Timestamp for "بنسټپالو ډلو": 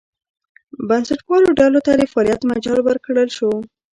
0.87-1.79